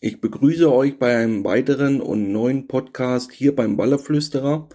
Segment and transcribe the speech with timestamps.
[0.00, 4.68] Ich begrüße euch bei einem weiteren und neuen Podcast hier beim Wallerflüsterer.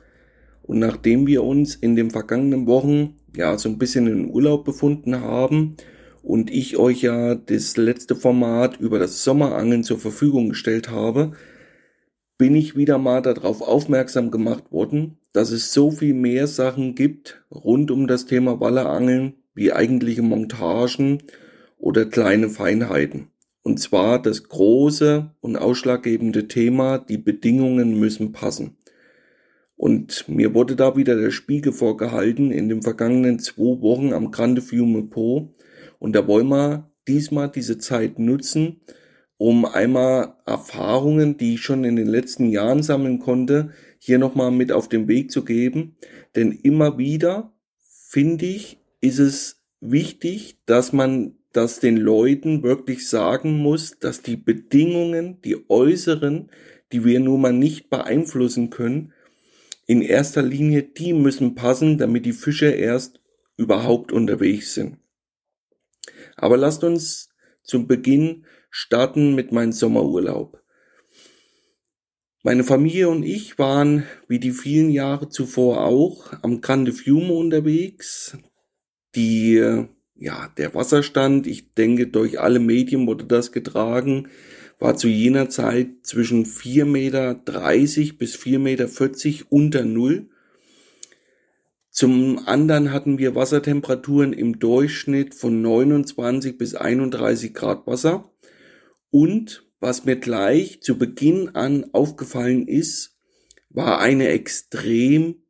[0.63, 5.21] Und nachdem wir uns in den vergangenen Wochen ja so ein bisschen in Urlaub befunden
[5.21, 5.77] haben
[6.23, 11.31] und ich euch ja das letzte Format über das Sommerangeln zur Verfügung gestellt habe,
[12.37, 17.45] bin ich wieder mal darauf aufmerksam gemacht worden, dass es so viel mehr Sachen gibt
[17.49, 21.23] rund um das Thema Wallerangeln wie eigentliche Montagen
[21.77, 23.29] oder kleine Feinheiten.
[23.63, 28.77] Und zwar das große und ausschlaggebende Thema, die Bedingungen müssen passen.
[29.75, 34.61] Und mir wurde da wieder der Spiegel vorgehalten in den vergangenen zwei Wochen am Grande
[34.61, 35.55] Fiume Po.
[35.99, 38.81] Und da wollen wir diesmal diese Zeit nutzen,
[39.37, 44.71] um einmal Erfahrungen, die ich schon in den letzten Jahren sammeln konnte, hier nochmal mit
[44.71, 45.95] auf den Weg zu geben.
[46.35, 47.53] Denn immer wieder,
[48.09, 54.37] finde ich, ist es wichtig, dass man das den Leuten wirklich sagen muss, dass die
[54.37, 56.49] Bedingungen, die äußeren,
[56.91, 59.13] die wir nun mal nicht beeinflussen können,
[59.85, 63.21] in erster Linie die müssen passen, damit die Fische erst
[63.57, 64.97] überhaupt unterwegs sind.
[66.35, 67.29] Aber lasst uns
[67.63, 70.61] zum Beginn starten mit meinem Sommerurlaub.
[72.41, 78.37] Meine Familie und ich waren, wie die vielen Jahre zuvor auch, am Grande Fiume unterwegs.
[79.15, 84.29] Die, ja, der Wasserstand, ich denke, durch alle Medien wurde das getragen,
[84.79, 87.33] war zu jener Zeit zwischen 4,30 Meter
[88.17, 90.29] bis 4,40 Meter unter Null.
[91.89, 98.31] Zum anderen hatten wir Wassertemperaturen im Durchschnitt von 29 bis 31 Grad Wasser.
[99.11, 103.17] Und was mir gleich zu Beginn an aufgefallen ist,
[103.69, 105.43] war eine extrem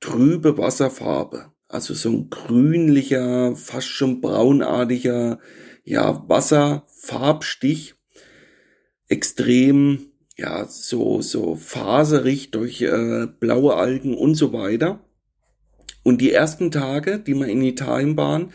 [0.00, 1.53] trübe Wasserfarbe.
[1.74, 5.40] Also so ein grünlicher, fast schon braunartiger,
[5.82, 7.96] ja, Wasserfarbstich.
[9.08, 9.98] Extrem,
[10.36, 15.00] ja, so, so faserig durch äh, blaue Algen und so weiter.
[16.04, 18.52] Und die ersten Tage, die wir in Italien waren,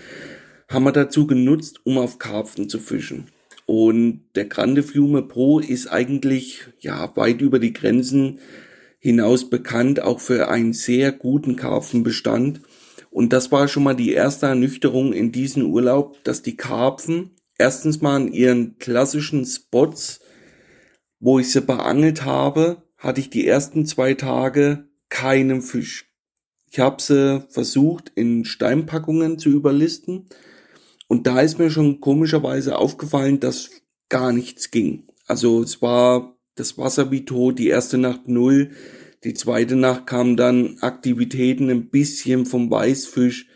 [0.70, 3.26] haben wir dazu genutzt, um auf Karpfen zu fischen.
[3.66, 8.40] Und der Grande Fiume Pro ist eigentlich ja weit über die Grenzen
[8.98, 12.62] hinaus bekannt, auch für einen sehr guten Karpfenbestand.
[13.10, 18.02] Und das war schon mal die erste Ernüchterung in diesem Urlaub, dass die Karpfen erstens
[18.02, 20.22] mal an ihren klassischen Spots,
[21.20, 26.06] wo ich sie beangelt habe, hatte ich die ersten zwei Tage keinen Fisch.
[26.72, 30.28] Ich habe sie versucht in Steinpackungen zu überlisten
[31.08, 33.72] und da ist mir schon komischerweise aufgefallen, dass
[34.10, 35.08] gar nichts ging.
[35.26, 38.72] Also es war das Wasser wie tot, die erste Nacht null,
[39.24, 43.48] die zweite Nacht kamen dann Aktivitäten ein bisschen vom Weißfisch,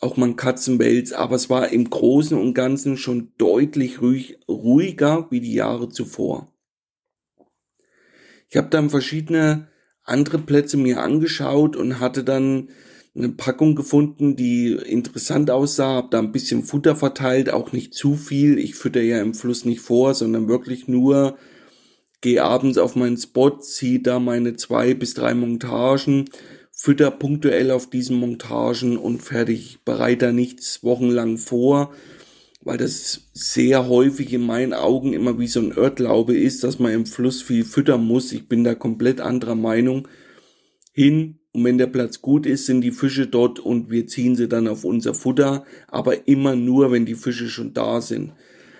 [0.00, 5.40] auch mal Katzenwels, aber es war im Großen und Ganzen schon deutlich ruhig, ruhiger wie
[5.40, 6.52] die Jahre zuvor.
[8.48, 9.68] Ich habe dann verschiedene
[10.04, 12.68] andere Plätze mir angeschaut und hatte dann
[13.14, 18.14] eine Packung gefunden, die interessant aussah, hab da ein bisschen Futter verteilt, auch nicht zu
[18.14, 18.58] viel.
[18.58, 21.38] Ich fütter ja im Fluss nicht vor, sondern wirklich nur
[22.20, 26.26] gehe abends auf meinen Spot, ziehe da meine zwei bis drei Montagen,
[26.72, 29.78] fütter punktuell auf diesen Montagen und fertig.
[29.84, 31.92] Bereite da nichts wochenlang vor,
[32.62, 36.92] weil das sehr häufig in meinen Augen immer wie so ein Irrglaube ist, dass man
[36.92, 38.32] im Fluss viel füttern muss.
[38.32, 40.08] Ich bin da komplett anderer Meinung.
[40.92, 44.46] Hin und wenn der Platz gut ist, sind die Fische dort und wir ziehen sie
[44.46, 48.32] dann auf unser Futter, aber immer nur, wenn die Fische schon da sind.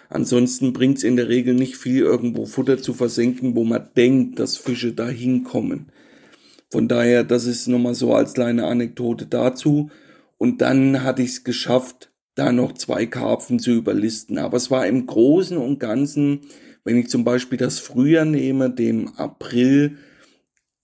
[0.08, 4.38] Ansonsten bringt es in der Regel nicht viel, irgendwo Futter zu versenken, wo man denkt,
[4.38, 5.90] dass Fische da hinkommen.
[6.70, 9.90] Von daher, das ist nochmal so als kleine Anekdote dazu.
[10.38, 14.38] Und dann hatte ich es geschafft, da noch zwei Karpfen zu überlisten.
[14.38, 16.40] Aber es war im Großen und Ganzen,
[16.84, 19.96] wenn ich zum Beispiel das Frühjahr nehme, dem April,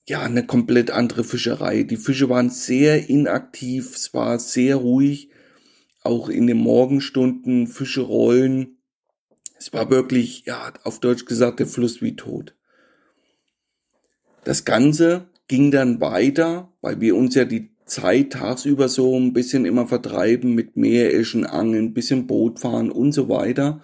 [0.09, 1.85] ja, eine komplett andere Fischerei.
[1.85, 5.31] Die Fische waren sehr inaktiv, es war sehr ruhig,
[6.03, 8.79] auch in den Morgenstunden, Fische rollen.
[9.63, 12.57] Es war wirklich, ja, auf Deutsch gesagt, der Fluss wie tot.
[14.43, 19.65] Das Ganze ging dann weiter, weil wir uns ja die Zeit tagsüber so ein bisschen
[19.65, 23.81] immer vertreiben mit Meereschen, Angeln, bisschen Boot fahren und so weiter.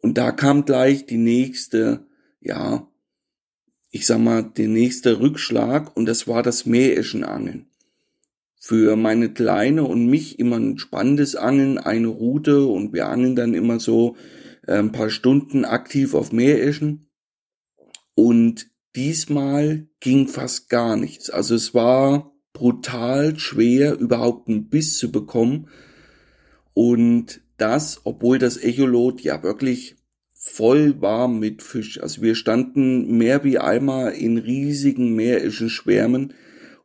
[0.00, 2.06] Und da kam gleich die nächste,
[2.40, 2.88] ja,
[3.90, 7.66] ich sag mal, der nächste Rückschlag und das war das Meereschenangeln.
[8.58, 13.52] Für meine Kleine und mich immer ein spannendes Angeln, eine Route und wir angeln dann
[13.52, 14.16] immer so
[14.66, 17.06] ein paar Stunden aktiv auf Meereschen.
[18.14, 21.30] Und diesmal ging fast gar nichts.
[21.30, 25.68] Also es war brutal schwer, überhaupt einen Biss zu bekommen.
[26.72, 29.96] Und das, obwohl das Echolot ja wirklich
[30.30, 32.00] voll warm mit Fisch.
[32.00, 36.34] Also wir standen mehr wie einmal in riesigen meerischen Schwärmen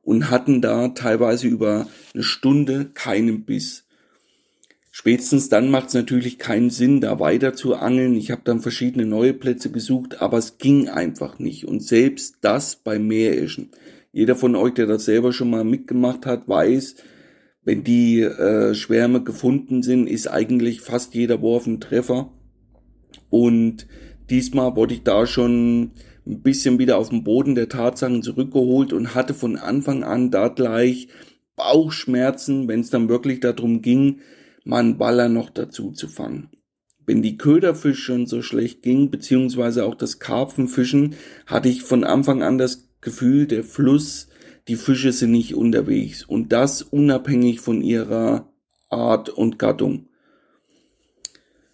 [0.01, 3.85] und hatten da teilweise über eine Stunde keinen Biss.
[5.01, 8.13] Spätestens dann macht es natürlich keinen Sinn, da weiter zu angeln.
[8.13, 11.65] Ich habe dann verschiedene neue Plätze gesucht, aber es ging einfach nicht.
[11.67, 13.71] Und selbst das bei Meerischen.
[14.11, 16.97] Jeder von euch, der das selber schon mal mitgemacht hat, weiß,
[17.63, 22.31] wenn die äh, Schwärme gefunden sind, ist eigentlich fast jeder Wurf ein Treffer.
[23.31, 23.87] Und
[24.29, 25.93] diesmal wurde ich da schon
[26.27, 30.49] ein bisschen wieder auf den Boden der Tatsachen zurückgeholt und hatte von Anfang an da
[30.49, 31.07] gleich
[31.55, 34.19] Bauchschmerzen, wenn es dann wirklich darum ging,
[34.63, 36.49] mal Baller noch dazu zu fangen.
[37.05, 41.15] Wenn die Köderfisch schon so schlecht ging, beziehungsweise auch das Karpfenfischen,
[41.45, 44.27] hatte ich von Anfang an das Gefühl, der Fluss,
[44.67, 48.51] die Fische sind nicht unterwegs und das unabhängig von ihrer
[48.89, 50.07] Art und Gattung.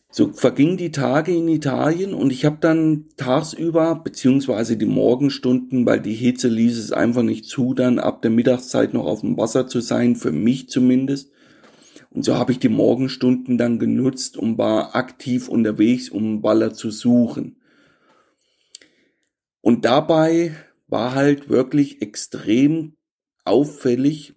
[0.09, 5.99] So vergingen die Tage in Italien und ich habe dann tagsüber, beziehungsweise die Morgenstunden, weil
[5.99, 9.67] die Hitze ließ es einfach nicht zu, dann ab der Mittagszeit noch auf dem Wasser
[9.67, 11.31] zu sein, für mich zumindest,
[12.09, 16.89] und so habe ich die Morgenstunden dann genutzt und war aktiv unterwegs, um Baller zu
[16.89, 17.61] suchen.
[19.61, 20.55] Und dabei
[20.87, 22.93] war halt wirklich extrem
[23.43, 24.35] auffällig,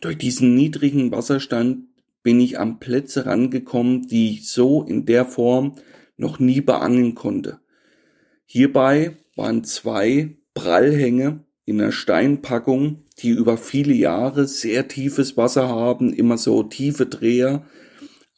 [0.00, 1.88] durch diesen niedrigen Wasserstand
[2.22, 5.76] bin ich an Plätze rangekommen, die ich so in der Form
[6.16, 7.60] noch nie beangeln konnte.
[8.46, 16.12] Hierbei waren zwei Prallhänge in einer Steinpackung die über viele Jahre sehr tiefes Wasser haben,
[16.12, 17.64] immer so tiefe Dreher.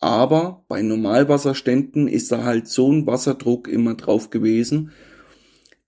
[0.00, 4.92] Aber bei Normalwasserständen ist da halt so ein Wasserdruck immer drauf gewesen,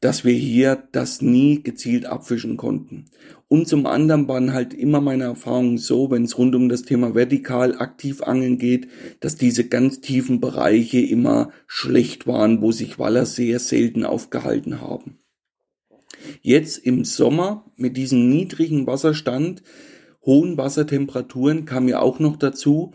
[0.01, 3.07] dass wir hier das nie gezielt abfischen konnten.
[3.49, 7.15] Und zum anderen waren halt immer meine Erfahrungen so, wenn es rund um das Thema
[7.15, 8.89] vertikal aktiv angeln geht,
[9.21, 15.20] dass diese ganz tiefen Bereiche immer schlecht waren, wo sich Waller sehr selten aufgehalten haben.
[16.43, 19.63] Jetzt im Sommer mit diesem niedrigen Wasserstand,
[20.25, 22.93] hohen Wassertemperaturen kam ja auch noch dazu,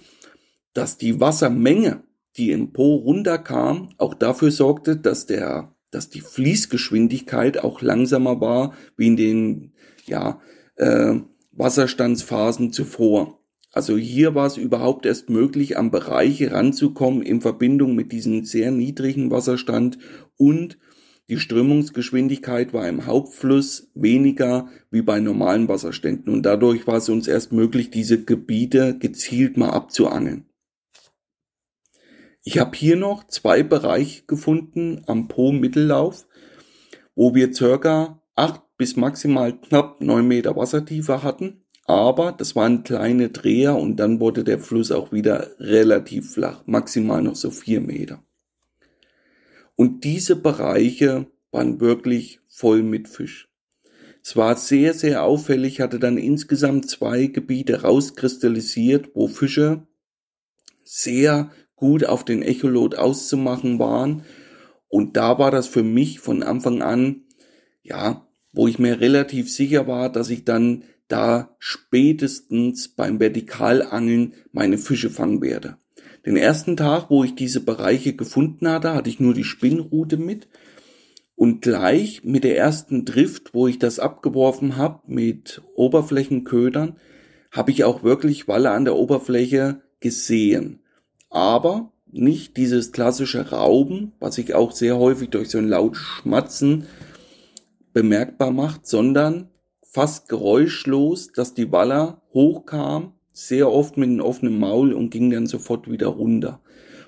[0.74, 2.04] dass die Wassermenge,
[2.38, 8.74] die im Po runterkam, auch dafür sorgte, dass der, dass die Fließgeschwindigkeit auch langsamer war
[8.98, 9.72] wie in den,
[10.06, 10.42] ja,
[10.76, 11.16] äh,
[11.52, 13.40] Wasserstandsphasen zuvor.
[13.72, 18.72] Also hier war es überhaupt erst möglich, an Bereiche ranzukommen in Verbindung mit diesem sehr
[18.72, 19.98] niedrigen Wasserstand
[20.38, 20.78] und
[21.28, 27.28] die Strömungsgeschwindigkeit war im Hauptfluss weniger wie bei normalen Wasserständen und dadurch war es uns
[27.28, 30.46] erst möglich, diese Gebiete gezielt mal abzuangeln.
[32.44, 36.28] Ich habe hier noch zwei Bereiche gefunden am Po-Mittellauf,
[37.16, 43.30] wo wir circa acht bis maximal knapp neun Meter Wassertiefe hatten, aber das waren kleine
[43.30, 48.24] Dreher und dann wurde der Fluss auch wieder relativ flach, maximal noch so vier Meter.
[49.76, 53.50] Und diese Bereiche waren wirklich voll mit Fisch.
[54.24, 59.86] Es war sehr, sehr auffällig, hatte dann insgesamt zwei Gebiete rauskristallisiert, wo Fische
[60.84, 64.24] sehr gut auf den Echolot auszumachen waren.
[64.88, 67.26] Und da war das für mich von Anfang an,
[67.84, 74.78] ja, wo ich mir relativ sicher war, dass ich dann da spätestens beim Vertikalangeln meine
[74.78, 75.78] Fische fangen werde.
[76.26, 80.48] Den ersten Tag, wo ich diese Bereiche gefunden hatte, hatte ich nur die Spinnrute mit.
[81.36, 86.96] Und gleich mit der ersten Drift, wo ich das abgeworfen habe mit Oberflächenködern,
[87.52, 90.80] habe ich auch wirklich Walle an der Oberfläche gesehen.
[91.30, 96.88] Aber nicht dieses klassische Rauben, was sich auch sehr häufig durch so ein laut Schmatzen
[97.94, 99.50] bemerkbar macht, sondern
[99.82, 105.46] fast geräuschlos, dass die Waller hochkam sehr oft mit einem offenen Maul und ging dann
[105.46, 106.62] sofort wieder runter.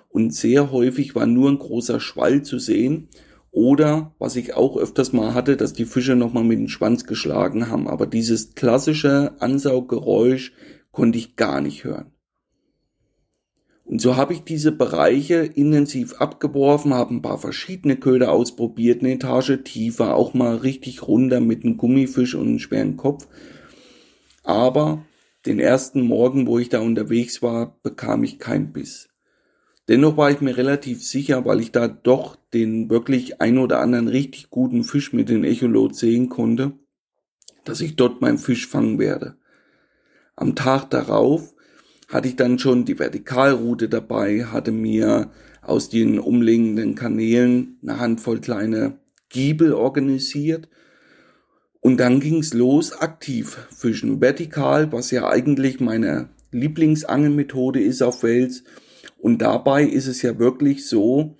[0.10, 3.07] Und sehr häufig war nur ein großer Schwall zu sehen.
[3.51, 7.69] Oder, was ich auch öfters mal hatte, dass die Fische nochmal mit dem Schwanz geschlagen
[7.69, 7.88] haben.
[7.88, 10.51] Aber dieses klassische Ansauggeräusch
[10.91, 12.12] konnte ich gar nicht hören.
[13.86, 19.13] Und so habe ich diese Bereiche intensiv abgeworfen, habe ein paar verschiedene Köder ausprobiert, eine
[19.13, 23.29] Etage tiefer, auch mal richtig runter mit einem Gummifisch und einem schweren Kopf.
[24.43, 25.05] Aber
[25.47, 29.07] den ersten Morgen, wo ich da unterwegs war, bekam ich keinen Biss.
[29.87, 34.09] Dennoch war ich mir relativ sicher, weil ich da doch den wirklich ein oder anderen
[34.09, 36.73] richtig guten Fisch mit den Echolot sehen konnte,
[37.63, 39.37] dass ich dort meinen Fisch fangen werde.
[40.35, 41.53] Am Tag darauf
[42.09, 48.41] hatte ich dann schon die Vertikalroute dabei, hatte mir aus den umliegenden Kanälen eine Handvoll
[48.41, 48.99] kleine
[49.29, 50.67] Giebel organisiert
[51.88, 54.20] und dann ging's los, aktiv fischen.
[54.20, 58.65] Vertikal, was ja eigentlich meine Lieblingsangelmethode ist auf Wels.
[59.17, 61.38] Und dabei ist es ja wirklich so,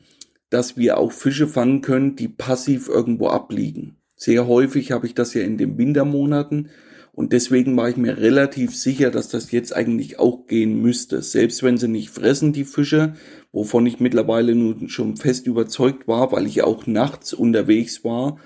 [0.50, 3.98] dass wir auch Fische fangen können, die passiv irgendwo abliegen.
[4.16, 6.70] Sehr häufig habe ich das ja in den Wintermonaten
[7.12, 11.24] und deswegen war ich mir relativ sicher, dass das jetzt eigentlich auch gehen müsste.
[11.24, 13.16] Selbst wenn sie nicht fressen, die Fische,
[13.52, 18.38] wovon ich mittlerweile nun schon fest überzeugt war, weil ich auch nachts unterwegs war,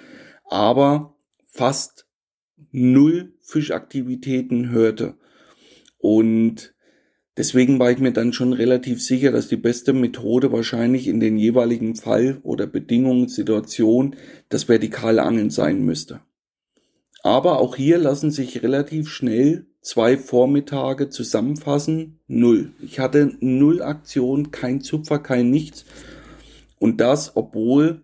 [0.50, 1.11] aber
[1.52, 2.08] fast
[2.72, 5.16] null Fischaktivitäten hörte.
[6.00, 6.74] Und
[7.38, 11.38] deswegen war ich mir dann schon relativ sicher, dass die beste Methode wahrscheinlich in den
[11.38, 14.16] jeweiligen Fall oder Bedingungen, Situation
[14.50, 16.22] das vertikale Angeln sein müsste.
[17.24, 22.20] Aber auch hier lassen sich relativ schnell zwei Vormittage zusammenfassen.
[22.28, 22.72] Null.
[22.82, 25.86] Ich hatte null Aktion, kein Zupfer, kein nichts.
[26.80, 28.02] Und das, obwohl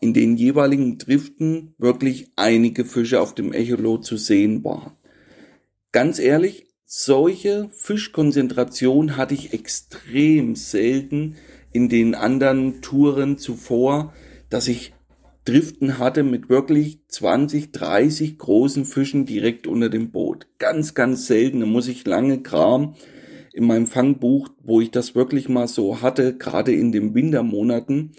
[0.00, 4.92] in den jeweiligen Driften wirklich einige Fische auf dem Echolot zu sehen waren.
[5.92, 11.36] Ganz ehrlich, solche Fischkonzentration hatte ich extrem selten
[11.72, 14.12] in den anderen Touren zuvor,
[14.48, 14.92] dass ich
[15.46, 20.48] Driften hatte mit wirklich 20, 30 großen Fischen direkt unter dem Boot.
[20.58, 21.60] Ganz, ganz selten.
[21.60, 22.94] Da muss ich lange Kram
[23.52, 28.12] in meinem Fangbuch, wo ich das wirklich mal so hatte, gerade in den Wintermonaten,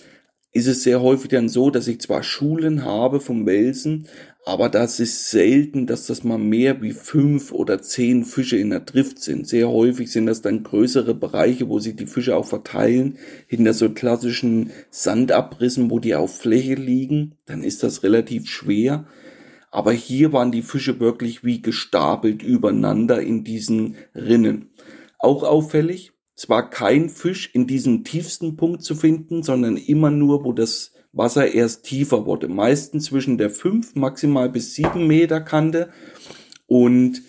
[0.57, 4.07] ist es sehr häufig dann so, dass ich zwar Schulen habe vom Welsen,
[4.43, 8.79] aber das ist selten, dass das mal mehr wie fünf oder zehn Fische in der
[8.79, 9.47] Drift sind.
[9.47, 13.89] Sehr häufig sind das dann größere Bereiche, wo sich die Fische auch verteilen, hinter so
[13.91, 17.35] klassischen Sandabrissen, wo die auf Fläche liegen.
[17.45, 19.05] Dann ist das relativ schwer.
[19.69, 24.71] Aber hier waren die Fische wirklich wie gestapelt übereinander in diesen Rinnen.
[25.19, 30.45] Auch auffällig, es war kein Fisch in diesem tiefsten Punkt zu finden, sondern immer nur,
[30.45, 32.47] wo das Wasser erst tiefer wurde.
[32.47, 35.89] Meistens zwischen der 5 maximal bis 7 Meter Kante.
[36.67, 37.23] Und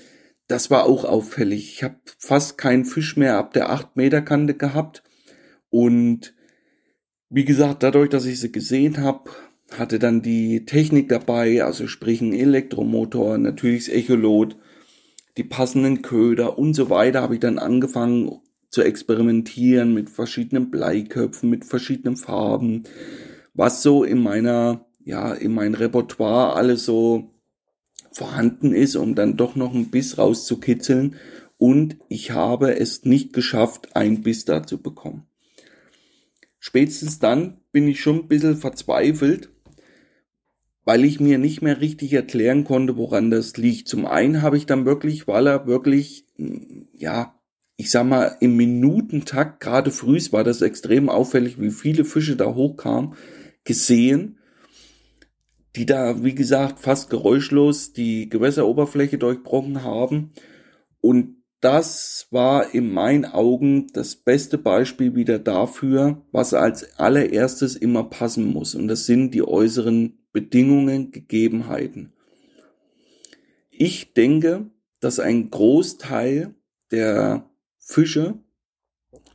[0.46, 1.72] das war auch auffällig.
[1.72, 5.02] Ich habe fast keinen Fisch mehr ab der 8 Meter Kante gehabt.
[5.70, 6.34] Und
[7.30, 9.30] wie gesagt, dadurch, dass ich sie gesehen habe,
[9.72, 14.56] hatte dann die Technik dabei, also sprich ein Elektromotor, natürlich das Echolot,
[15.38, 21.48] die passenden Köder und so weiter, habe ich dann angefangen zu experimentieren mit verschiedenen Bleiköpfen,
[21.48, 22.84] mit verschiedenen Farben,
[23.54, 27.34] was so in meiner, ja, in mein Repertoire alles so
[28.12, 31.16] vorhanden ist, um dann doch noch ein Biss rauszukitzeln.
[31.56, 35.26] Und ich habe es nicht geschafft, ein Biss da zu bekommen.
[36.58, 39.50] Spätestens dann bin ich schon ein bisschen verzweifelt,
[40.84, 43.88] weil ich mir nicht mehr richtig erklären konnte, woran das liegt.
[43.88, 46.26] Zum einen habe ich dann wirklich, weil er wirklich,
[46.94, 47.37] ja,
[47.80, 52.52] ich sag mal, im Minutentakt, gerade früh war das extrem auffällig, wie viele Fische da
[52.52, 53.14] hochkamen
[53.62, 54.38] gesehen,
[55.76, 60.32] die da, wie gesagt, fast geräuschlos die Gewässeroberfläche durchbrochen haben.
[61.00, 68.02] Und das war in meinen Augen das beste Beispiel wieder dafür, was als allererstes immer
[68.02, 68.74] passen muss.
[68.74, 72.12] Und das sind die äußeren Bedingungen, Gegebenheiten.
[73.70, 74.68] Ich denke,
[74.98, 76.56] dass ein Großteil
[76.90, 77.48] der
[77.90, 78.34] Fische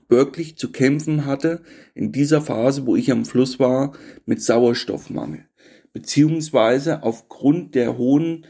[0.08, 1.64] wirklich zu kämpfen hatte
[1.96, 3.94] in dieser Phase, wo ich am Fluss war,
[4.28, 5.48] mit Sauerstoffmangel.
[5.92, 8.46] Beziehungsweise aufgrund der hohen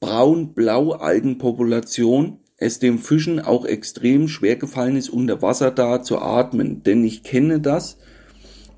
[0.00, 6.82] braun-blau-Algenpopulation es dem Fischen auch extrem schwer gefallen ist, unter Wasser da zu atmen.
[6.82, 7.98] Denn ich kenne das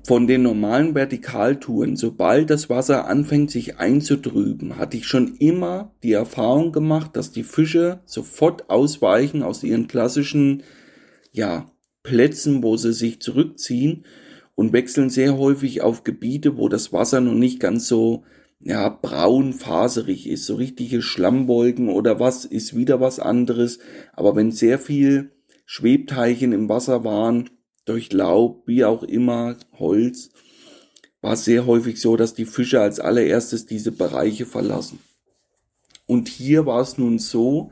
[0.07, 1.97] von den normalen Vertikaltouren.
[1.97, 7.43] Sobald das Wasser anfängt sich einzutrüben, hatte ich schon immer die Erfahrung gemacht, dass die
[7.43, 10.63] Fische sofort ausweichen aus ihren klassischen,
[11.33, 11.69] ja,
[12.03, 14.05] Plätzen, wo sie sich zurückziehen
[14.55, 18.23] und wechseln sehr häufig auf Gebiete, wo das Wasser noch nicht ganz so
[18.61, 23.79] ja, braun faserig ist, so richtige Schlammwolken oder was ist wieder was anderes.
[24.13, 25.31] Aber wenn sehr viel
[25.65, 27.49] Schwebteilchen im Wasser waren,
[27.87, 30.29] durch Laub, wie auch immer, Holz,
[31.21, 34.99] war es sehr häufig so, dass die Fische als allererstes diese Bereiche verlassen.
[36.05, 37.71] Und hier war es nun so,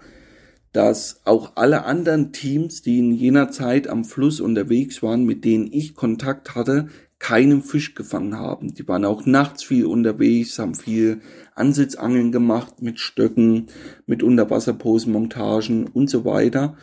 [0.74, 5.72] dass auch alle anderen Teams, die in jener Zeit am Fluss unterwegs waren, mit denen
[5.72, 8.74] ich Kontakt hatte, keinen Fisch gefangen haben.
[8.74, 11.22] Die waren auch nachts viel unterwegs, haben viel
[11.55, 13.67] Ansitzangeln gemacht mit Stöcken,
[14.05, 16.75] mit Unterwasserposenmontagen und so weiter.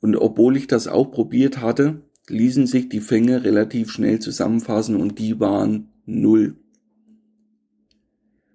[0.00, 5.18] Und obwohl ich das auch probiert hatte, ließen sich die Fänge relativ schnell zusammenfassen und
[5.18, 6.56] die waren null.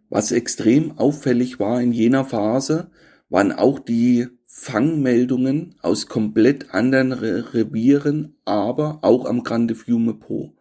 [0.10, 2.90] Was extrem auffällig war in jener Phase,
[3.30, 10.54] waren auch die Fangmeldungen aus komplett anderen Re Revieren, aber auch am Grande Fiume Po.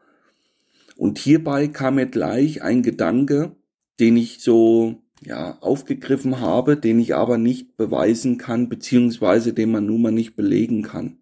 [0.96, 3.56] Und hierbei kam mir gleich ein Gedanke,
[3.98, 9.86] den ich so ja, aufgegriffen habe, den ich aber nicht beweisen kann, beziehungsweise den man
[9.86, 11.18] nun mal nicht belegen kann.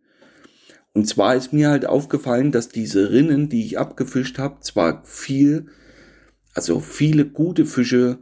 [0.97, 5.67] Und zwar ist mir halt aufgefallen, dass diese Rinnen, die ich abgefischt habe, zwar viel,
[6.55, 8.21] also viele gute Fische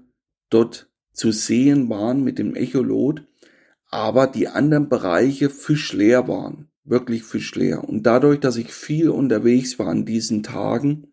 [0.51, 3.23] dort zu sehen waren mit dem Echolot,
[3.91, 7.89] aber die anderen Bereiche fischleer waren, wirklich fischleer.
[7.89, 11.13] Und dadurch, dass ich viel unterwegs war an diesen Tagen,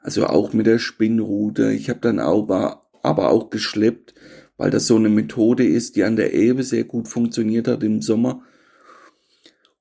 [0.00, 2.48] also auch mit der Spinnrute, ich habe dann auch,
[3.02, 4.14] aber auch geschleppt,
[4.56, 8.00] weil das so eine Methode ist, die an der Elbe sehr gut funktioniert hat im
[8.00, 8.44] Sommer.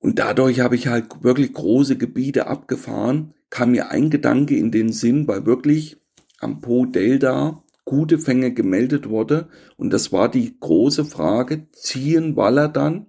[0.06, 4.92] Und dadurch habe ich halt wirklich große Gebiete abgefahren, kam mir ein Gedanke in den
[4.92, 5.98] Sinn, weil wirklich
[6.38, 9.50] am Po Delta gute Fänge gemeldet wurde.
[9.78, 13.08] Und das war die große Frage, ziehen Waller dann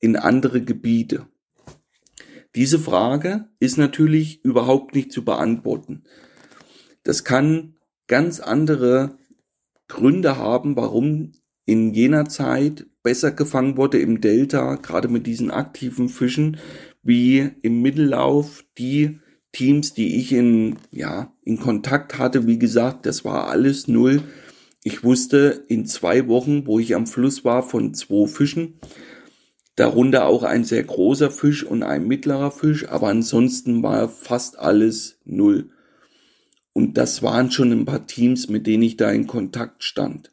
[0.00, 1.28] in andere Gebiete?
[2.56, 6.02] Diese Frage ist natürlich überhaupt nicht zu beantworten.
[7.04, 7.76] Das kann
[8.08, 9.16] ganz andere
[9.86, 11.34] Gründe haben, warum
[11.66, 16.58] in jener Zeit besser gefangen wurde im Delta, gerade mit diesen aktiven Fischen,
[17.02, 19.18] wie im Mittellauf die
[19.52, 22.46] Teams, die ich in, ja, in Kontakt hatte.
[22.46, 24.22] Wie gesagt, das war alles null.
[24.82, 28.80] Ich wusste in zwei Wochen, wo ich am Fluss war, von zwei Fischen,
[29.76, 35.18] darunter auch ein sehr großer Fisch und ein mittlerer Fisch, aber ansonsten war fast alles
[35.24, 35.70] null.
[36.72, 40.30] Und das waren schon ein paar Teams, mit denen ich da in Kontakt stand.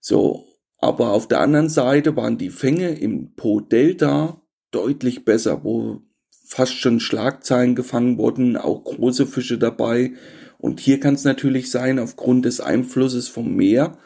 [0.00, 0.46] So,
[0.80, 6.00] aber auf der anderen Seite waren die Fänge im Po Delta deutlich besser, wo
[6.46, 10.14] fast schon Schlagzeilen gefangen wurden, auch große Fische dabei.
[10.58, 13.98] Und hier kann es natürlich sein, aufgrund des Einflusses vom Meer,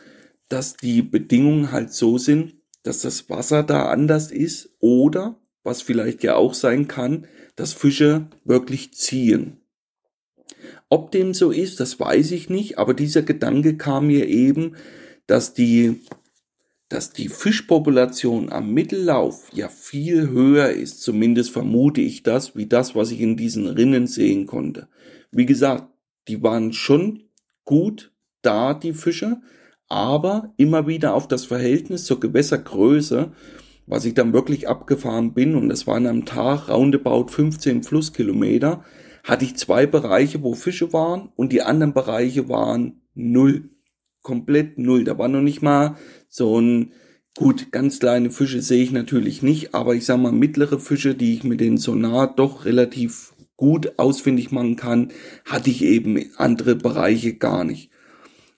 [0.48, 6.22] dass die Bedingungen halt so sind, dass das Wasser da anders ist oder, was vielleicht
[6.22, 7.26] ja auch sein kann,
[7.56, 9.60] dass Fische wirklich ziehen.
[10.90, 14.76] Ob dem so ist, das weiß ich nicht, aber dieser Gedanke kam mir eben,
[15.26, 16.02] dass die,
[16.94, 22.94] dass die Fischpopulation am Mittellauf ja viel höher ist, zumindest vermute ich das, wie das,
[22.94, 24.86] was ich in diesen Rinnen sehen konnte.
[25.32, 25.88] Wie gesagt,
[26.28, 27.24] die waren schon
[27.64, 29.40] gut da, die Fische,
[29.88, 33.32] aber immer wieder auf das Verhältnis zur Gewässergröße,
[33.86, 38.84] was ich dann wirklich abgefahren bin, und das waren am Tag roundabout 15 Flusskilometer,
[39.24, 43.70] hatte ich zwei Bereiche, wo Fische waren und die anderen Bereiche waren null.
[44.24, 45.04] Komplett null.
[45.04, 45.98] Da war noch nicht mal
[46.30, 46.92] so ein,
[47.36, 51.34] gut, ganz kleine Fische sehe ich natürlich nicht, aber ich sag mal mittlere Fische, die
[51.34, 55.12] ich mit den Sonar doch relativ gut ausfindig machen kann,
[55.44, 57.90] hatte ich eben andere Bereiche gar nicht.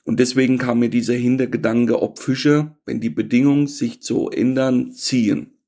[0.04, 5.58] Und deswegen kam mir dieser Hintergedanke, ob Fische, wenn die Bedingungen sich so ändern, ziehen.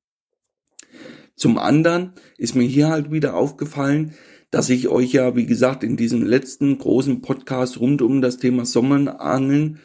[1.34, 4.14] Zum anderen ist mir hier halt wieder aufgefallen,
[4.50, 8.64] dass ich euch ja, wie gesagt, in diesem letzten großen Podcast rund um das Thema
[8.64, 9.80] Sommerangeln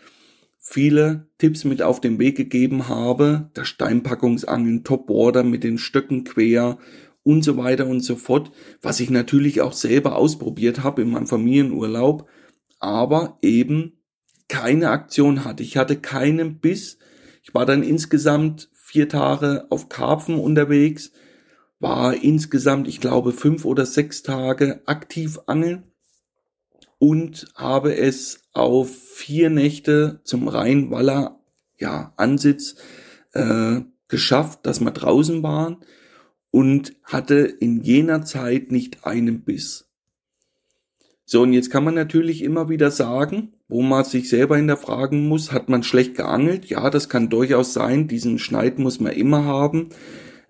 [0.57, 3.49] viele Tipps mit auf den Weg gegeben habe.
[3.53, 6.77] Das Steinpackungsangeln, Topboarder mit den Stöcken quer
[7.23, 11.27] und so weiter und so fort, was ich natürlich auch selber ausprobiert habe in meinem
[11.27, 12.27] Familienurlaub,
[12.79, 13.99] aber eben
[14.47, 15.63] keine Aktion hatte.
[15.63, 16.97] Ich hatte keinen Biss.
[17.43, 21.11] Ich war dann insgesamt vier Tage auf Karpfen unterwegs
[21.83, 25.83] war insgesamt, ich glaube, fünf oder sechs Tage aktiv angeln
[26.97, 31.41] und habe es auf vier Nächte zum Rheinwaller
[31.77, 32.75] ja, Ansitz
[33.33, 35.77] äh, geschafft, dass wir draußen waren
[36.51, 39.89] und hatte in jener Zeit nicht einen Biss.
[41.25, 45.51] So, und jetzt kann man natürlich immer wieder sagen, wo man sich selber hinterfragen muss,
[45.51, 46.65] hat man schlecht geangelt?
[46.65, 49.89] Ja, das kann durchaus sein, diesen Schneid muss man immer haben.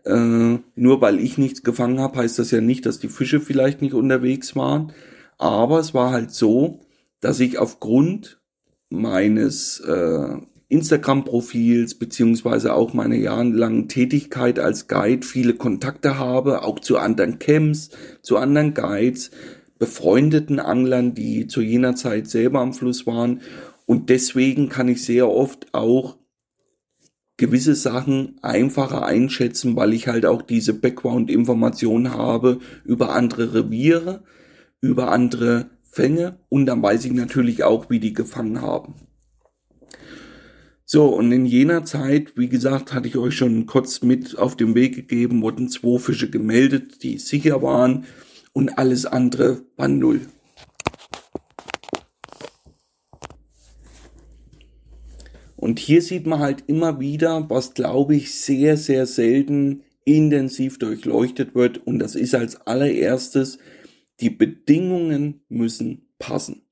[0.05, 3.81] Äh, nur weil ich nichts gefangen habe, heißt das ja nicht, dass die Fische vielleicht
[3.81, 4.93] nicht unterwegs waren.
[5.37, 6.81] Aber es war halt so,
[7.21, 8.41] dass ich aufgrund
[8.89, 10.35] meines äh,
[10.69, 17.89] Instagram-Profils beziehungsweise auch meiner jahrelangen Tätigkeit als Guide viele Kontakte habe, auch zu anderen Camps,
[18.21, 19.31] zu anderen Guides,
[19.77, 23.41] befreundeten Anglern, die zu jener Zeit selber am Fluss waren.
[23.85, 26.17] Und deswegen kann ich sehr oft auch
[27.43, 34.23] gewisse Sachen einfacher einschätzen, weil ich halt auch diese Background-Information habe über andere Reviere,
[34.79, 38.95] über andere Fänge und dann weiß ich natürlich auch, wie die gefangen haben.
[40.85, 44.73] So, und in jener Zeit, wie gesagt, hatte ich euch schon kurz mit auf den
[44.73, 48.05] Weg gegeben, wurden zwei Fische gemeldet, die sicher waren
[48.53, 50.21] und alles andere war null.
[55.63, 61.55] Und hier sieht man halt immer wieder, was glaube ich sehr, sehr selten intensiv durchleuchtet
[61.55, 61.87] wird.
[61.87, 63.59] Und das ist als allererstes,
[64.19, 66.63] die Bedingungen müssen passen.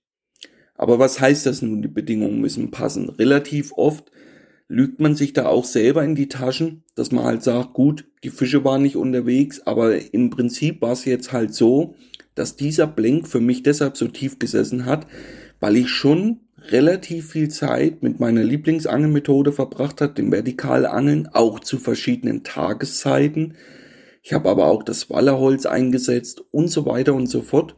[0.75, 3.07] Aber was heißt das nun, die Bedingungen müssen passen?
[3.07, 4.11] Relativ oft
[4.67, 8.29] lügt man sich da auch selber in die Taschen, dass man halt sagt, gut, die
[8.29, 11.95] Fische waren nicht unterwegs, aber im Prinzip war es jetzt halt so,
[12.35, 15.07] dass dieser Blink für mich deshalb so tief gesessen hat,
[15.61, 21.79] weil ich schon relativ viel Zeit mit meiner Lieblingsangelmethode verbracht hat, dem Vertikalangeln, auch zu
[21.79, 23.55] verschiedenen Tageszeiten.
[24.21, 27.75] Ich habe aber auch das Wallerholz eingesetzt und so weiter und so fort.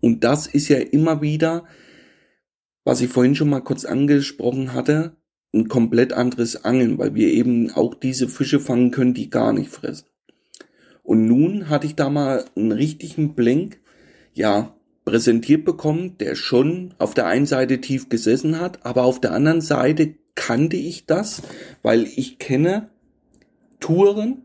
[0.00, 1.64] Und das ist ja immer wieder,
[2.84, 5.16] was ich vorhin schon mal kurz angesprochen hatte,
[5.52, 9.70] ein komplett anderes Angeln, weil wir eben auch diese Fische fangen können, die gar nicht
[9.70, 10.06] fressen.
[11.02, 13.80] Und nun hatte ich da mal einen richtigen Blink,
[14.32, 19.32] ja, präsentiert bekommen, der schon auf der einen Seite tief gesessen hat, aber auf der
[19.32, 21.42] anderen Seite kannte ich das,
[21.82, 22.88] weil ich kenne
[23.80, 24.42] Touren,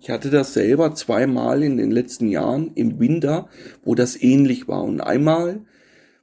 [0.00, 3.48] ich hatte das selber zweimal in den letzten Jahren im Winter,
[3.84, 4.84] wo das ähnlich war.
[4.84, 5.62] Und einmal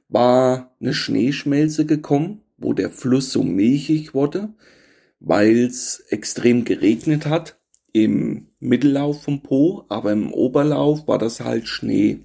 [0.08, 4.54] war eine Schneeschmelze gekommen wo der Fluss so milchig wurde,
[5.20, 7.58] weil es extrem geregnet hat
[7.92, 12.20] im Mittellauf vom Po, aber im Oberlauf war das halt Schnee.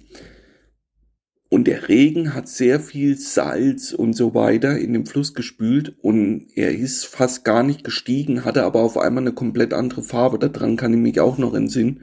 [1.50, 6.46] Und der Regen hat sehr viel Salz und so weiter in den Fluss gespült und
[6.54, 10.38] er ist fast gar nicht gestiegen, hatte aber auf einmal eine komplett andere Farbe.
[10.38, 12.02] Daran kann ich mich auch noch entsinnen.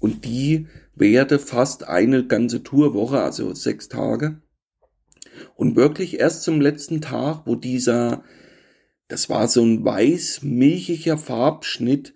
[0.00, 4.40] Und die währte fast eine ganze Tourwoche, also sechs Tage.
[5.54, 8.24] Und wirklich erst zum letzten Tag, wo dieser,
[9.08, 12.14] das war so ein weiß-milchiger Farbschnitt,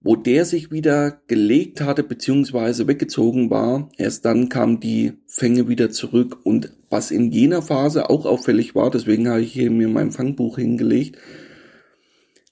[0.00, 5.90] wo der sich wieder gelegt hatte beziehungsweise weggezogen war, erst dann kam die Fänge wieder
[5.90, 6.38] zurück.
[6.44, 10.56] Und was in jener Phase auch auffällig war, deswegen habe ich hier mir mein Fangbuch
[10.56, 11.18] hingelegt,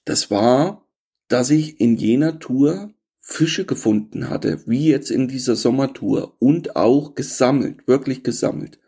[0.05, 0.87] das war,
[1.27, 7.13] dass ich in jener Tour Fische gefunden hatte, wie jetzt in dieser Sommertour und auch
[7.13, 8.79] gesammelt, wirklich gesammelt.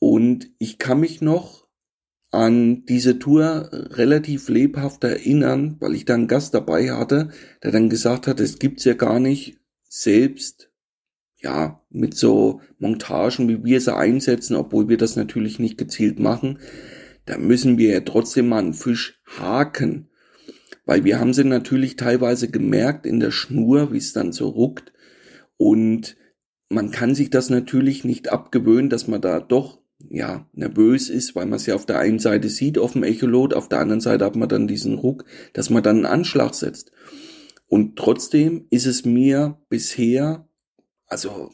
[0.00, 1.61] Und ich kann mich noch
[2.32, 7.28] an diese Tour relativ lebhaft erinnern, weil ich da einen Gast dabei hatte,
[7.62, 10.70] der dann gesagt hat, es gibt's ja gar nicht selbst,
[11.36, 16.58] ja, mit so Montagen, wie wir sie einsetzen, obwohl wir das natürlich nicht gezielt machen.
[17.26, 20.08] Da müssen wir ja trotzdem mal einen Fisch haken.
[20.86, 24.92] Weil wir haben sie natürlich teilweise gemerkt in der Schnur, wie es dann so ruckt.
[25.58, 26.16] Und
[26.70, 29.81] man kann sich das natürlich nicht abgewöhnen, dass man da doch
[30.14, 33.54] ja, nervös ist, weil man es ja auf der einen Seite sieht auf dem Echolot,
[33.54, 36.92] auf der anderen Seite hat man dann diesen Ruck, dass man dann einen Anschlag setzt.
[37.66, 40.46] Und trotzdem ist es mir bisher,
[41.06, 41.50] also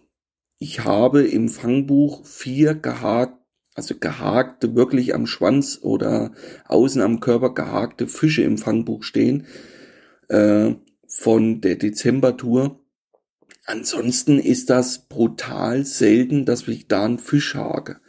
[0.59, 3.39] ich habe im Fangbuch vier gehakt,
[3.75, 6.33] also gehakte, wirklich am Schwanz oder
[6.65, 9.47] außen am Körper gehakte Fische im Fangbuch stehen
[10.27, 10.75] äh,
[11.07, 12.81] von der Dezember-Tour.
[13.67, 18.01] Ansonsten ist das brutal selten, dass ich da einen Fisch hake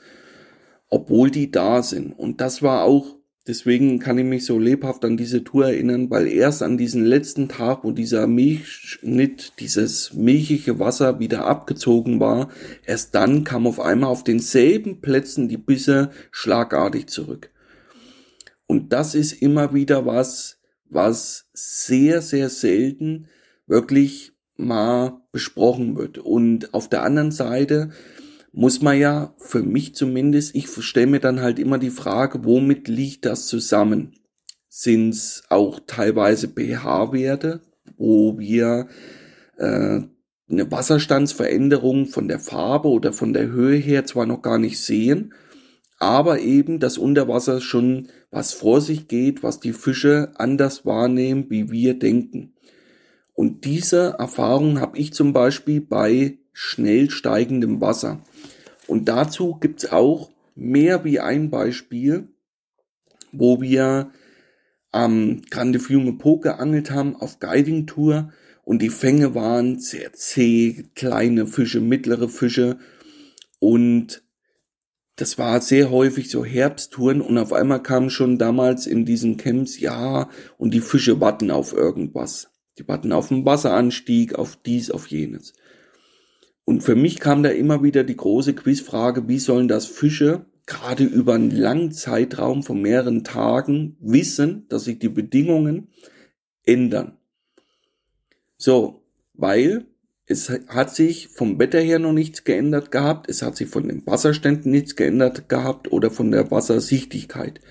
[0.90, 2.18] obwohl die da sind.
[2.18, 3.16] Und das war auch,
[3.48, 7.48] deswegen kann ich mich so lebhaft an diese Tour erinnern, weil erst an diesen letzten
[7.48, 12.50] Tag, wo dieser Milchschnitt, dieses milchige Wasser wieder abgezogen war,
[12.86, 17.52] erst dann kam auf einmal auf denselben Plätzen die Bisse schlagartig zurück.
[18.66, 23.28] Und das ist immer wieder was, was sehr, sehr selten
[23.68, 26.18] wirklich mal besprochen wird.
[26.18, 27.92] Und auf der anderen Seite
[28.52, 32.88] muss man ja, für mich zumindest, ich stelle mir dann halt immer die Frage, womit
[32.88, 34.14] liegt das zusammen?
[34.68, 37.62] Sind es auch teilweise pH-Werte,
[37.98, 38.88] wo wir
[39.58, 40.02] äh,
[40.52, 45.34] eine Wasserstandsveränderung von der Farbe oder von der Höhe her zwar noch gar nicht sehen,
[46.00, 51.72] aber eben das Unterwasser schon was vor sich geht, was die Fische anders wahrnehmen, wie
[51.72, 52.54] wir denken.
[53.34, 58.20] Und diese Erfahrung habe ich zum Beispiel bei schnell steigendem Wasser.
[58.86, 62.28] Und dazu gibt's auch mehr wie ein Beispiel,
[63.32, 64.12] wo wir
[64.92, 68.34] am Grande Fiume Po geangelt haben auf Guiding Tour
[68.66, 72.78] und die Fänge waren sehr zäh, kleine Fische, mittlere Fische
[73.60, 74.22] und
[75.16, 79.80] das war sehr häufig so Herbsttouren und auf einmal kam schon damals in diesen Camps,
[79.80, 82.50] ja, und die Fische warten auf irgendwas.
[82.78, 85.54] Die warten auf einen Wasseranstieg, auf dies, auf jenes.
[86.70, 91.04] Und für mich kam da immer wieder die große Quizfrage, wie sollen das Fische gerade
[91.04, 95.88] über einen langen Zeitraum von mehreren Tagen wissen, dass sich die Bedingungen
[96.64, 97.18] ändern.
[98.56, 99.02] So,
[99.34, 99.88] weil
[100.28, 104.06] es hat sich vom Wetter her noch nichts geändert gehabt, es hat sich von den
[104.06, 107.62] Wasserständen nichts geändert gehabt oder von der Wassersichtigkeit.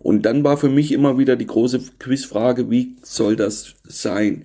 [0.00, 4.44] Und dann war für mich immer wieder die große Quizfrage, wie soll das sein?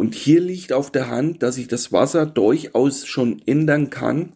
[0.00, 4.32] Und hier liegt auf der Hand, dass sich das Wasser durchaus schon ändern kann,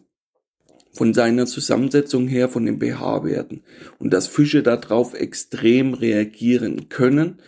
[0.93, 3.63] von seiner Zusammensetzung her, von den pH-Werten.
[3.97, 7.39] Und dass Fische darauf extrem reagieren können,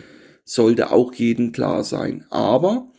[0.45, 2.25] sollte auch jedem klar sein.
[2.31, 2.91] Aber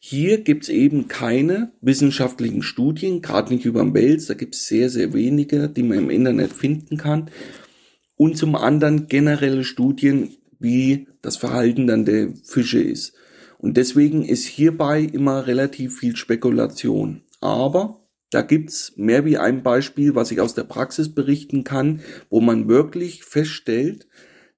[0.00, 5.14] hier gibt's eben keine wissenschaftlichen Studien, gerade nicht über den Wels, da gibt's sehr, sehr
[5.14, 7.30] wenige, die man im Internet finden kann.
[8.16, 13.14] Und zum anderen generelle Studien, wie das Verhalten dann der Fische ist.
[13.64, 17.22] Und deswegen ist hierbei immer relativ viel Spekulation.
[17.40, 22.42] Aber da gibt's mehr wie ein Beispiel, was ich aus der Praxis berichten kann, wo
[22.42, 24.06] man wirklich feststellt,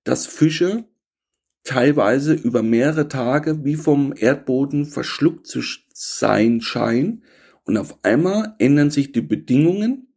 [0.02, 0.86] dass Fische
[1.62, 5.60] teilweise über mehrere Tage wie vom Erdboden verschluckt zu
[5.94, 7.22] sein scheinen
[7.62, 10.08] und auf einmal ändern sich die Bedingungen.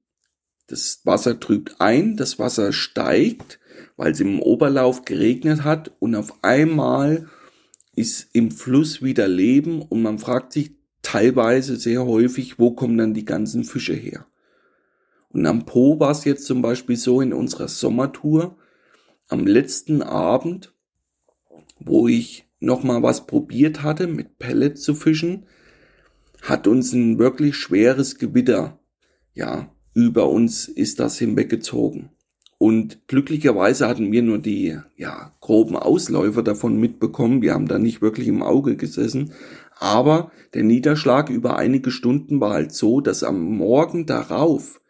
[0.66, 3.60] Das Wasser trübt ein, das Wasser steigt,
[3.98, 7.28] weil es im Oberlauf geregnet hat und auf einmal
[8.00, 13.14] ist im Fluss wieder Leben und man fragt sich teilweise sehr häufig, wo kommen dann
[13.14, 14.26] die ganzen Fische her?
[15.30, 18.58] Und am Po war es jetzt zum Beispiel so in unserer Sommertour,
[19.28, 20.74] am letzten Abend
[21.80, 25.46] wo ich nochmal was probiert hatte, mit Pellet zu fischen,
[26.42, 28.80] hat uns ein wirklich schweres Gewitter,
[29.34, 32.10] ja, über uns ist das hinweggezogen.
[32.60, 37.42] Und glücklicherweise hatten wir nur die, ja, groben Ausläufer davon mitbekommen.
[37.42, 39.32] Wir haben da nicht wirklich im Auge gesessen.
[39.80, 44.82] Aber der Niederschlag über einige Stunden war halt so, dass am Morgen darauf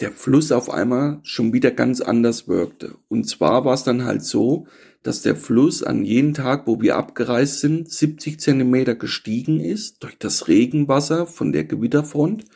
[0.00, 2.96] der Fluss auf einmal schon wieder ganz anders wirkte.
[3.08, 4.66] Und zwar war es dann halt so,
[5.02, 10.18] dass der Fluss an jeden Tag, wo wir abgereist sind, 70 Zentimeter gestiegen ist durch
[10.18, 12.46] das Regenwasser von der Gewitterfront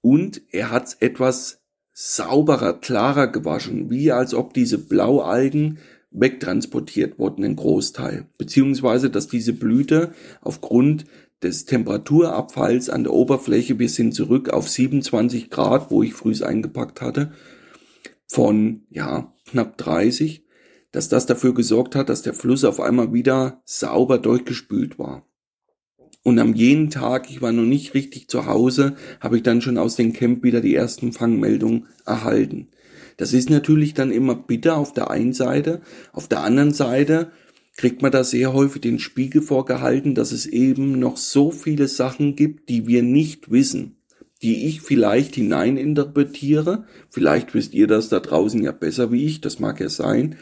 [0.00, 1.59] und er hat etwas
[2.02, 5.78] sauberer, klarer gewaschen, wie als ob diese Blaualgen
[6.10, 11.04] wegtransportiert wurden, in Großteil, beziehungsweise dass diese Blüte aufgrund
[11.42, 17.02] des Temperaturabfalls an der Oberfläche, wir sind zurück auf 27 Grad, wo ich frühs eingepackt
[17.02, 17.32] hatte,
[18.26, 20.42] von ja knapp 30,
[20.92, 25.29] dass das dafür gesorgt hat, dass der Fluss auf einmal wieder sauber durchgespült war.
[26.22, 29.78] Und am jeden Tag, ich war noch nicht richtig zu Hause, habe ich dann schon
[29.78, 32.68] aus dem Camp wieder die ersten Fangmeldungen erhalten.
[33.16, 35.80] Das ist natürlich dann immer bitter auf der einen Seite.
[36.12, 37.32] Auf der anderen Seite
[37.76, 42.36] kriegt man da sehr häufig den Spiegel vorgehalten, dass es eben noch so viele Sachen
[42.36, 43.96] gibt, die wir nicht wissen,
[44.42, 46.84] die ich vielleicht hineininterpretiere.
[47.08, 50.36] Vielleicht wisst ihr das da draußen ja besser wie ich, das mag ja sein.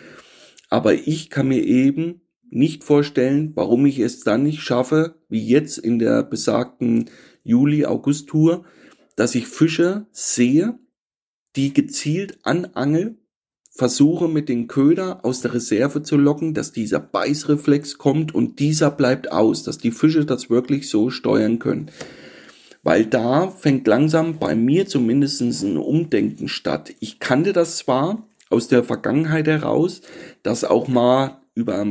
[0.69, 5.79] Aber ich kann mir eben nicht vorstellen, warum ich es dann nicht schaffe, wie jetzt
[5.79, 7.11] in der besagten
[7.45, 8.65] Juli-August-Tour,
[9.17, 10.79] dass ich Fische sehe,
[11.57, 13.19] die gezielt anangel,
[13.71, 18.91] versuche mit den Köder aus der Reserve zu locken, dass dieser Beißreflex kommt und dieser
[18.91, 21.91] bleibt aus, dass die Fische das wirklich so steuern können.
[22.83, 26.95] Weil da fängt langsam bei mir zumindest ein Umdenken statt.
[27.01, 30.01] Ich kannte das zwar, aus der Vergangenheit heraus,
[30.43, 31.87] dass auch mal über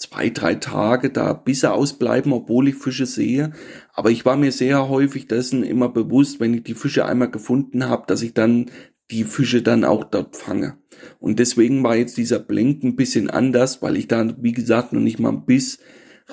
[0.00, 3.52] zwei, drei Tage da Bisse ausbleiben, obwohl ich Fische sehe.
[3.92, 7.86] Aber ich war mir sehr häufig dessen immer bewusst, wenn ich die Fische einmal gefunden
[7.86, 8.70] habe, dass ich dann
[9.10, 10.78] die Fische dann auch dort fange.
[11.18, 15.00] Und deswegen war jetzt dieser Blink ein bisschen anders, weil ich da, wie gesagt, noch
[15.00, 15.80] nicht mal ein Biss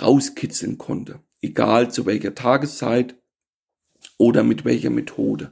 [0.02, 1.20] rauskitzeln konnte.
[1.42, 3.16] Egal zu welcher Tageszeit
[4.18, 5.52] oder mit welcher Methode.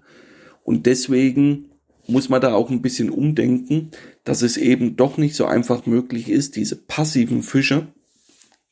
[0.63, 1.69] Und deswegen
[2.08, 3.91] muss man da auch ein bisschen umdenken,
[4.23, 7.88] dass es eben doch nicht so einfach möglich ist, diese passiven Fische,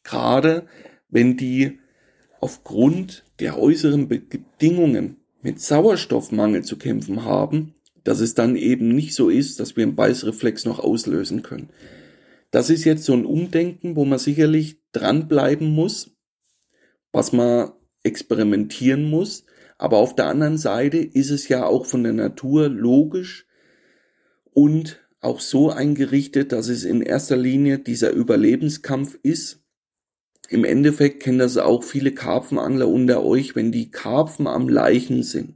[0.04, 0.68] gerade
[1.10, 1.80] wenn die
[2.42, 9.30] aufgrund der äußeren Bedingungen mit Sauerstoffmangel zu kämpfen haben, dass es dann eben nicht so
[9.30, 11.70] ist, dass wir einen Beißreflex noch auslösen können.
[12.52, 16.12] Das ist jetzt so ein Umdenken, wo man sicherlich dranbleiben muss,
[17.12, 17.72] was man
[18.04, 19.46] experimentieren muss,
[19.78, 23.48] aber auf der anderen Seite ist es ja auch von der Natur logisch
[24.52, 29.63] und auch so eingerichtet, dass es in erster Linie dieser Überlebenskampf ist.
[30.54, 35.56] Im Endeffekt kennen das auch viele Karpfenangler unter euch, wenn die Karpfen am Leichen sind,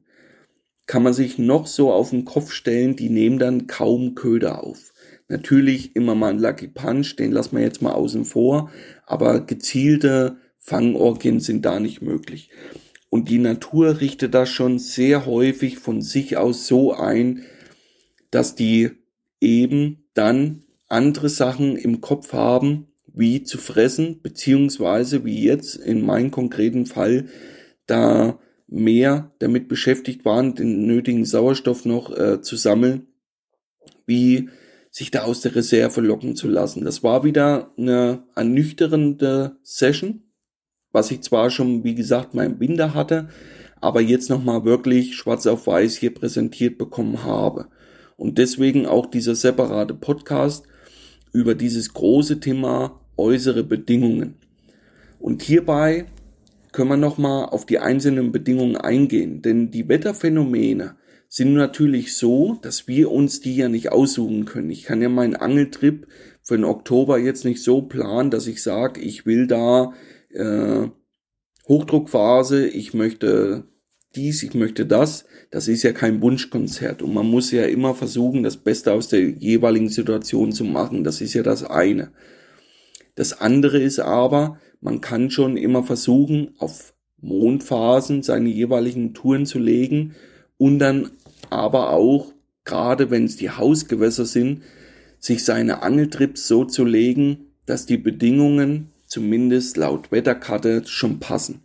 [0.88, 4.94] kann man sich noch so auf den Kopf stellen, die nehmen dann kaum Köder auf.
[5.28, 8.72] Natürlich immer mal ein Lucky Punch, den lassen wir jetzt mal außen vor,
[9.06, 12.50] aber gezielte Fangorgien sind da nicht möglich.
[13.12, 17.44] Und die Natur richtet das schon sehr häufig von sich aus so ein,
[18.32, 18.90] dass die
[19.40, 26.32] eben dann andere Sachen im Kopf haben, wie zu fressen, beziehungsweise wie jetzt in meinem
[26.32, 27.26] konkreten Fall,
[27.86, 33.08] da mehr damit beschäftigt waren, den nötigen Sauerstoff noch äh, zu sammeln,
[34.06, 34.50] wie
[34.92, 36.84] sich da aus der Reserve locken zu lassen.
[36.84, 40.24] Das war wieder eine ernüchternde Session,
[40.92, 43.30] was ich zwar schon, wie gesagt, im Binder hatte,
[43.80, 47.68] aber jetzt nochmal wirklich schwarz auf weiß hier präsentiert bekommen habe.
[48.16, 50.66] Und deswegen auch dieser separate Podcast
[51.32, 54.36] über dieses große Thema äußere Bedingungen.
[55.20, 56.06] Und hierbei
[56.72, 60.96] können wir nochmal auf die einzelnen Bedingungen eingehen, denn die Wetterphänomene
[61.30, 64.70] sind natürlich so, dass wir uns die ja nicht aussuchen können.
[64.70, 66.08] Ich kann ja meinen Angeltrip
[66.44, 69.94] für den Oktober jetzt nicht so planen, dass ich sage, ich will da
[70.30, 70.88] äh,
[71.68, 73.66] Hochdruckphase, ich möchte
[74.16, 75.26] dies, ich möchte das.
[75.52, 79.22] Das ist ja kein Wunschkonzert und man muss ja immer versuchen, das Beste aus der
[79.22, 81.04] jeweiligen Situation zu machen.
[81.04, 82.12] Das ist ja das eine.
[83.18, 89.58] Das andere ist aber, man kann schon immer versuchen, auf Mondphasen seine jeweiligen Touren zu
[89.58, 90.14] legen
[90.58, 91.10] und dann
[91.50, 92.32] aber auch,
[92.64, 94.62] gerade wenn es die Hausgewässer sind,
[95.18, 101.64] sich seine Angeltrips so zu legen, dass die Bedingungen zumindest laut Wetterkarte schon passen.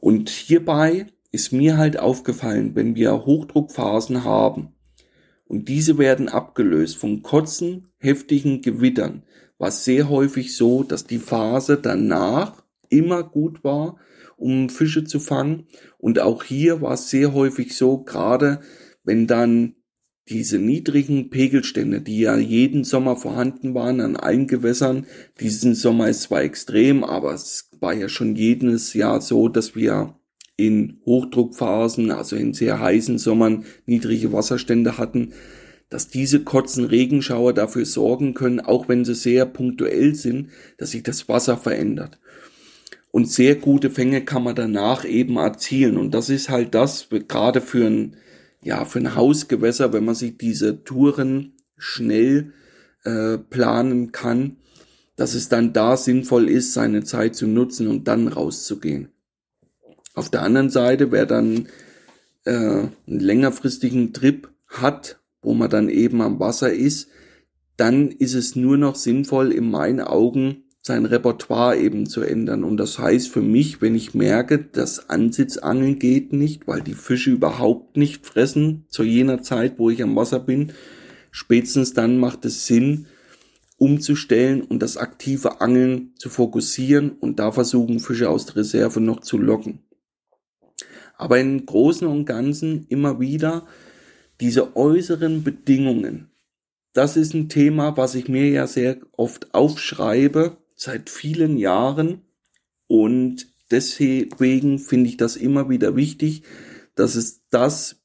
[0.00, 4.72] Und hierbei ist mir halt aufgefallen, wenn wir Hochdruckphasen haben
[5.44, 9.24] und diese werden abgelöst von kurzen, heftigen Gewittern,
[9.58, 13.98] war sehr häufig so, dass die Phase danach immer gut war,
[14.36, 15.66] um Fische zu fangen.
[15.98, 18.60] Und auch hier war es sehr häufig so, gerade
[19.04, 19.74] wenn dann
[20.28, 25.06] diese niedrigen Pegelstände, die ja jeden Sommer vorhanden waren an allen Gewässern,
[25.40, 30.18] diesen Sommer ist zwar extrem, aber es war ja schon jedes Jahr so, dass wir
[30.56, 35.32] in Hochdruckphasen, also in sehr heißen Sommern, niedrige Wasserstände hatten,
[35.88, 41.02] dass diese kurzen Regenschauer dafür sorgen können, auch wenn sie sehr punktuell sind, dass sich
[41.02, 42.18] das Wasser verändert.
[43.10, 45.96] Und sehr gute Fänge kann man danach eben erzielen.
[45.96, 48.16] Und das ist halt das, gerade für ein
[48.66, 52.52] ja, für ein Hausgewässer, wenn man sich diese Touren schnell
[53.04, 54.56] äh, planen kann,
[55.14, 59.10] dass es dann da sinnvoll ist, seine Zeit zu nutzen und dann rauszugehen.
[60.14, 61.68] Auf der anderen Seite, wer dann
[62.44, 67.08] äh, einen längerfristigen Trip hat, wo man dann eben am Wasser ist,
[67.76, 72.64] dann ist es nur noch sinnvoll in meinen Augen sein Repertoire eben zu ändern.
[72.64, 77.30] Und das heißt für mich, wenn ich merke, das Ansitzangeln geht nicht, weil die Fische
[77.30, 80.72] überhaupt nicht fressen zu jener Zeit, wo ich am Wasser bin,
[81.30, 83.06] spätestens dann macht es Sinn,
[83.78, 89.20] umzustellen und das aktive Angeln zu fokussieren und da versuchen, Fische aus der Reserve noch
[89.20, 89.80] zu locken.
[91.16, 93.66] Aber im Großen und Ganzen immer wieder
[94.40, 96.30] diese äußeren Bedingungen.
[96.92, 102.22] Das ist ein Thema, was ich mir ja sehr oft aufschreibe, seit vielen Jahren
[102.86, 106.42] und deswegen finde ich das immer wieder wichtig,
[106.94, 108.02] dass es das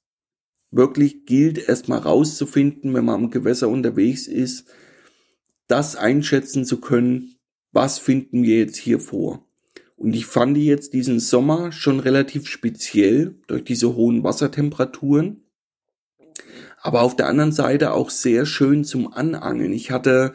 [0.71, 4.67] wirklich gilt, erstmal rauszufinden, wenn man am Gewässer unterwegs ist,
[5.67, 7.35] das einschätzen zu können,
[7.71, 9.45] was finden wir jetzt hier vor.
[9.95, 15.40] Und ich fand jetzt diesen Sommer schon relativ speziell durch diese hohen Wassertemperaturen,
[16.81, 19.71] aber auf der anderen Seite auch sehr schön zum Anangeln.
[19.71, 20.33] Ich hatte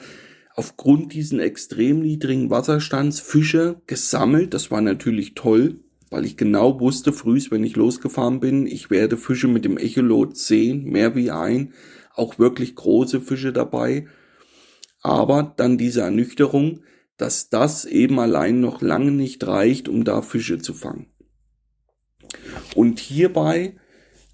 [0.54, 4.54] aufgrund diesen extrem niedrigen Wasserstands Fische gesammelt.
[4.54, 9.16] Das war natürlich toll, weil ich genau wusste, frühs, wenn ich losgefahren bin, ich werde
[9.16, 11.74] Fische mit dem Echolot sehen, mehr wie ein,
[12.14, 14.06] auch wirklich große Fische dabei.
[15.02, 16.82] Aber dann diese Ernüchterung,
[17.16, 21.06] dass das eben allein noch lange nicht reicht, um da Fische zu fangen.
[22.74, 23.76] Und hierbei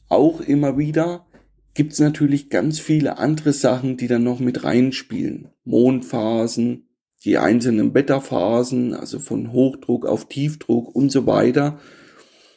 [0.08, 1.26] auch immer wieder
[1.74, 5.48] gibt's natürlich ganz viele andere Sachen, die dann noch mit reinspielen.
[5.64, 6.88] Mondphasen,
[7.24, 11.78] die einzelnen Wetterphasen, also von Hochdruck auf Tiefdruck und so weiter.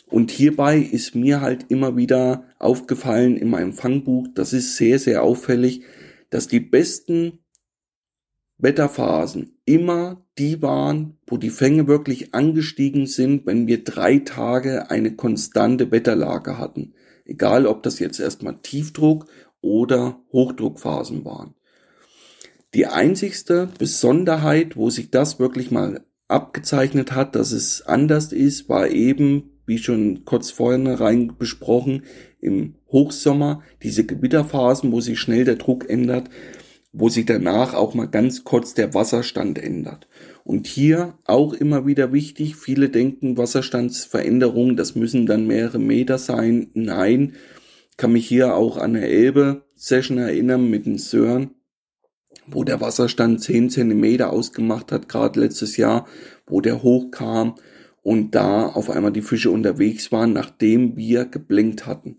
[0.07, 5.23] Und hierbei ist mir halt immer wieder aufgefallen in meinem Fangbuch, das ist sehr, sehr
[5.23, 5.81] auffällig,
[6.29, 7.39] dass die besten
[8.57, 15.15] Wetterphasen immer die waren, wo die Fänge wirklich angestiegen sind, wenn wir drei Tage eine
[15.15, 16.93] konstante Wetterlage hatten.
[17.25, 19.27] Egal, ob das jetzt erstmal Tiefdruck
[19.61, 21.55] oder Hochdruckphasen waren.
[22.73, 28.89] Die einzigste Besonderheit, wo sich das wirklich mal abgezeichnet hat, dass es anders ist, war
[28.89, 32.03] eben, wie schon kurz vorhin rein besprochen,
[32.39, 36.29] im Hochsommer diese Gewitterphasen, wo sich schnell der Druck ändert,
[36.97, 40.07] wo sich danach auch mal ganz kurz der Wasserstand ändert.
[40.45, 46.69] Und hier auch immer wieder wichtig, viele denken Wasserstandsveränderungen, das müssen dann mehrere Meter sein.
[46.73, 47.33] Nein,
[47.97, 51.51] kann mich hier auch an der Elbe-Session erinnern mit den Sören,
[52.47, 56.07] wo der Wasserstand 10 Zentimeter ausgemacht hat, gerade letztes Jahr,
[56.47, 57.55] wo der hochkam
[58.03, 62.17] und da auf einmal die Fische unterwegs waren, nachdem wir geblinkt hatten.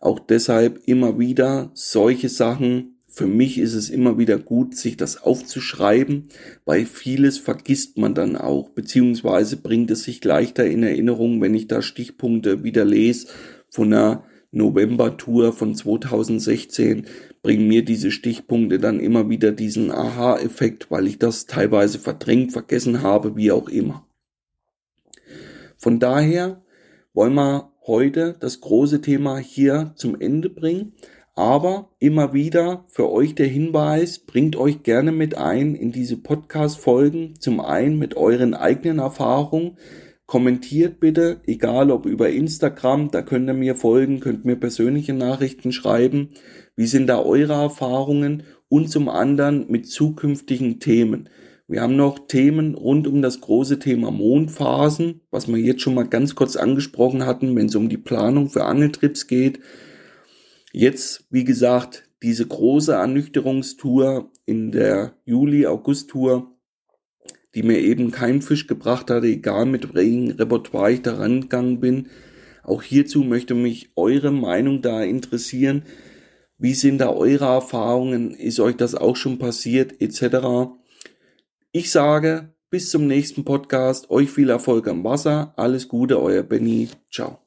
[0.00, 5.22] Auch deshalb immer wieder solche Sachen für mich ist es immer wieder gut, sich das
[5.22, 6.28] aufzuschreiben,
[6.66, 11.66] weil vieles vergisst man dann auch, beziehungsweise bringt es sich leichter in Erinnerung, wenn ich
[11.66, 13.28] da Stichpunkte wieder lese
[13.70, 17.06] von einer November-Tour von 2016,
[17.42, 23.00] bringen mir diese Stichpunkte dann immer wieder diesen Aha-Effekt, weil ich das teilweise verdrängt, vergessen
[23.00, 24.06] habe, wie auch immer.
[25.78, 26.62] Von daher
[27.14, 30.92] wollen wir heute das große Thema hier zum Ende bringen.
[31.38, 37.34] Aber immer wieder für euch der Hinweis, bringt euch gerne mit ein in diese Podcast-Folgen.
[37.38, 39.76] Zum einen mit euren eigenen Erfahrungen.
[40.24, 45.72] Kommentiert bitte, egal ob über Instagram, da könnt ihr mir folgen, könnt mir persönliche Nachrichten
[45.72, 46.30] schreiben.
[46.74, 48.44] Wie sind da eure Erfahrungen?
[48.70, 51.28] Und zum anderen mit zukünftigen Themen.
[51.68, 56.08] Wir haben noch Themen rund um das große Thema Mondphasen, was wir jetzt schon mal
[56.08, 59.60] ganz kurz angesprochen hatten, wenn es um die Planung für Angeltrips geht.
[60.78, 66.54] Jetzt, wie gesagt, diese große Ernüchterungstour in der Juli-August-Tour,
[67.54, 72.10] die mir eben keinen Fisch gebracht hatte, egal mit welchem Repertoire ich da rangegangen bin.
[72.62, 75.84] Auch hierzu möchte mich eure Meinung da interessieren.
[76.58, 78.34] Wie sind da eure Erfahrungen?
[78.34, 79.98] Ist euch das auch schon passiert?
[80.02, 80.36] Etc.
[81.72, 84.10] Ich sage, bis zum nächsten Podcast.
[84.10, 85.54] Euch viel Erfolg am Wasser.
[85.56, 86.90] Alles Gute, euer Benny.
[87.10, 87.45] Ciao.